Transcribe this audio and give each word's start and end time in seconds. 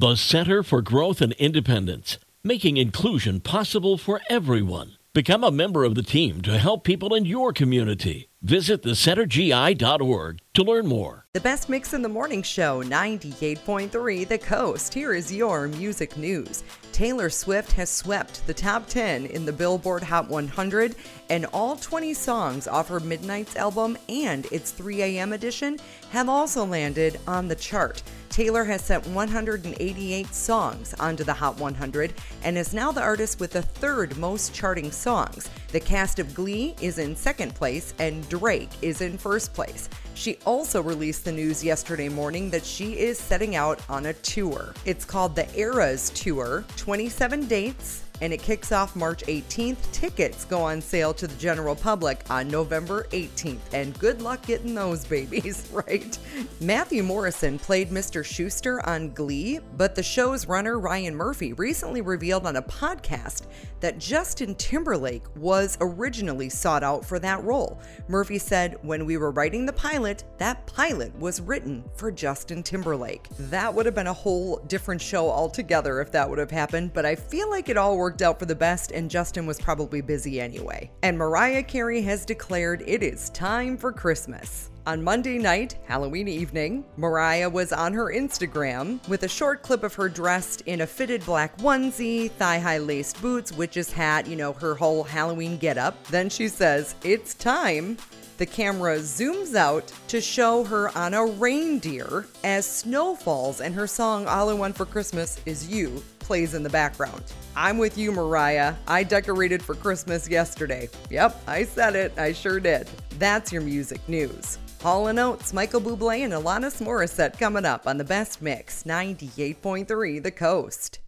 The 0.00 0.16
Center 0.16 0.62
for 0.62 0.80
Growth 0.80 1.20
and 1.20 1.34
Independence, 1.34 2.16
making 2.42 2.78
inclusion 2.78 3.38
possible 3.40 3.98
for 3.98 4.22
everyone. 4.30 4.96
Become 5.12 5.44
a 5.44 5.50
member 5.50 5.84
of 5.84 5.94
the 5.94 6.02
team 6.02 6.40
to 6.40 6.56
help 6.56 6.84
people 6.84 7.14
in 7.14 7.26
your 7.26 7.52
community. 7.52 8.30
Visit 8.40 8.82
thecentergi.org 8.82 10.40
to 10.54 10.62
learn 10.62 10.86
more. 10.86 11.26
The 11.34 11.40
best 11.42 11.68
mix 11.68 11.92
in 11.92 12.00
the 12.00 12.08
morning 12.08 12.42
show, 12.42 12.82
98.3 12.82 14.26
The 14.26 14.38
Coast. 14.38 14.94
Here 14.94 15.12
is 15.12 15.30
your 15.30 15.68
music 15.68 16.16
news. 16.16 16.64
Taylor 16.92 17.28
Swift 17.28 17.72
has 17.72 17.90
swept 17.90 18.46
the 18.46 18.54
top 18.54 18.86
10 18.86 19.26
in 19.26 19.44
the 19.44 19.52
Billboard 19.52 20.02
Hot 20.02 20.30
100, 20.30 20.94
and 21.28 21.44
all 21.52 21.76
20 21.76 22.14
songs 22.14 22.66
off 22.66 22.88
her 22.88 23.00
Midnights 23.00 23.56
album 23.56 23.98
and 24.08 24.46
its 24.46 24.70
3 24.70 25.02
a.m. 25.02 25.34
edition 25.34 25.78
have 26.08 26.30
also 26.30 26.64
landed 26.64 27.20
on 27.26 27.48
the 27.48 27.54
chart. 27.54 28.02
Taylor 28.30 28.64
has 28.64 28.82
sent 28.82 29.04
188 29.08 30.32
songs 30.32 30.94
onto 30.94 31.24
the 31.24 31.32
Hot 31.32 31.58
100 31.58 32.14
and 32.44 32.56
is 32.56 32.72
now 32.72 32.92
the 32.92 33.02
artist 33.02 33.40
with 33.40 33.50
the 33.50 33.62
third 33.62 34.16
most 34.18 34.54
charting 34.54 34.92
songs. 34.92 35.50
The 35.72 35.80
cast 35.80 36.20
of 36.20 36.32
Glee 36.32 36.76
is 36.80 36.98
in 36.98 37.16
second 37.16 37.56
place 37.56 37.92
and 37.98 38.26
Drake 38.28 38.70
is 38.82 39.00
in 39.00 39.18
first 39.18 39.52
place. 39.52 39.88
She 40.14 40.38
also 40.46 40.80
released 40.80 41.24
the 41.24 41.32
news 41.32 41.64
yesterday 41.64 42.08
morning 42.08 42.50
that 42.50 42.64
she 42.64 42.96
is 42.98 43.18
setting 43.18 43.56
out 43.56 43.80
on 43.88 44.06
a 44.06 44.12
tour. 44.12 44.74
It's 44.84 45.04
called 45.04 45.34
the 45.34 45.52
Eras 45.58 46.10
Tour, 46.10 46.64
27 46.76 47.46
dates, 47.48 48.04
and 48.20 48.32
it 48.32 48.42
kicks 48.42 48.72
off 48.72 48.96
March 48.96 49.22
18th. 49.26 49.90
Tickets 49.92 50.44
go 50.44 50.62
on 50.62 50.80
sale 50.80 51.14
to 51.14 51.26
the 51.26 51.34
general 51.36 51.74
public 51.74 52.22
on 52.30 52.48
November 52.48 53.06
18th, 53.10 53.60
and 53.72 53.98
good 53.98 54.22
luck 54.22 54.44
getting 54.46 54.74
those 54.74 55.04
babies, 55.04 55.68
right? 55.72 56.18
Matthew 56.60 57.02
Morrison 57.02 57.58
played 57.58 57.90
Mr. 57.90 58.22
Schuester 58.22 58.86
on 58.86 59.12
Glee, 59.12 59.60
but 59.76 59.94
the 59.94 60.02
show's 60.02 60.46
runner 60.46 60.78
Ryan 60.78 61.14
Murphy 61.14 61.52
recently 61.54 62.00
revealed 62.00 62.46
on 62.46 62.56
a 62.56 62.62
podcast 62.62 63.46
that 63.80 63.98
Justin 63.98 64.54
Timberlake 64.56 65.24
was 65.36 65.78
originally 65.80 66.48
sought 66.48 66.82
out 66.82 67.04
for 67.04 67.18
that 67.18 67.42
role. 67.44 67.80
Murphy 68.08 68.38
said, 68.38 68.76
When 68.82 69.06
we 69.06 69.16
were 69.16 69.30
writing 69.30 69.66
the 69.66 69.72
pilot, 69.72 70.24
that 70.38 70.66
pilot 70.66 71.16
was 71.18 71.40
written 71.40 71.84
for 71.94 72.10
Justin 72.10 72.62
Timberlake. 72.62 73.28
That 73.38 73.72
would 73.72 73.86
have 73.86 73.94
been 73.94 74.06
a 74.06 74.12
whole 74.12 74.58
different 74.66 75.00
show 75.00 75.30
altogether 75.30 76.00
if 76.00 76.12
that 76.12 76.28
would 76.28 76.38
have 76.38 76.50
happened, 76.50 76.92
but 76.92 77.06
I 77.06 77.14
feel 77.14 77.48
like 77.48 77.68
it 77.68 77.76
all 77.76 77.96
worked 77.96 78.09
worked 78.10 78.22
out 78.22 78.40
for 78.40 78.46
the 78.46 78.56
best, 78.56 78.90
and 78.90 79.08
Justin 79.08 79.46
was 79.46 79.60
probably 79.60 80.00
busy 80.00 80.40
anyway. 80.40 80.90
And 81.04 81.16
Mariah 81.16 81.62
Carey 81.62 82.02
has 82.02 82.24
declared 82.24 82.82
it 82.84 83.04
is 83.04 83.30
time 83.30 83.76
for 83.76 83.92
Christmas. 83.92 84.68
On 84.84 85.00
Monday 85.00 85.38
night, 85.38 85.78
Halloween 85.86 86.26
evening, 86.26 86.84
Mariah 86.96 87.48
was 87.48 87.72
on 87.72 87.92
her 87.92 88.06
Instagram 88.06 89.06
with 89.08 89.22
a 89.22 89.28
short 89.28 89.62
clip 89.62 89.84
of 89.84 89.94
her 89.94 90.08
dressed 90.08 90.62
in 90.62 90.80
a 90.80 90.88
fitted 90.88 91.24
black 91.24 91.56
onesie, 91.58 92.32
thigh 92.32 92.58
high 92.58 92.78
laced 92.78 93.22
boots, 93.22 93.52
witch's 93.52 93.92
hat, 93.92 94.26
you 94.26 94.34
know, 94.34 94.54
her 94.54 94.74
whole 94.74 95.04
Halloween 95.04 95.56
getup. 95.56 96.02
Then 96.08 96.28
she 96.28 96.48
says, 96.48 96.96
It's 97.04 97.34
time. 97.34 97.96
The 98.38 98.46
camera 98.46 98.96
zooms 98.98 99.54
out 99.54 99.92
to 100.08 100.20
show 100.20 100.64
her 100.64 100.90
on 100.98 101.14
a 101.14 101.24
reindeer 101.24 102.26
as 102.42 102.66
snow 102.66 103.14
falls 103.14 103.60
and 103.60 103.72
her 103.76 103.86
song 103.86 104.26
All 104.26 104.48
I 104.48 104.54
Want 104.54 104.76
for 104.76 104.86
Christmas 104.86 105.38
Is 105.46 105.68
You 105.68 106.02
plays 106.30 106.54
in 106.54 106.62
the 106.62 106.70
background. 106.70 107.24
I'm 107.56 107.76
with 107.76 107.98
you, 107.98 108.12
Mariah. 108.12 108.76
I 108.86 109.02
decorated 109.02 109.60
for 109.60 109.74
Christmas 109.74 110.28
yesterday. 110.28 110.88
Yep, 111.10 111.42
I 111.48 111.64
said 111.64 111.96
it. 111.96 112.16
I 112.16 112.32
sure 112.32 112.60
did. 112.60 112.88
That's 113.18 113.50
your 113.50 113.62
music 113.62 114.00
news. 114.08 114.58
Hall 114.80 115.08
& 115.08 115.18
Oates, 115.18 115.52
Michael 115.52 115.80
Bublé, 115.80 116.20
and 116.20 116.32
Alanis 116.32 116.80
Morissette 116.80 117.36
coming 117.36 117.64
up 117.64 117.88
on 117.88 117.98
the 117.98 118.04
Best 118.04 118.42
Mix 118.42 118.84
98.3 118.84 120.22
The 120.22 120.30
Coast. 120.30 121.00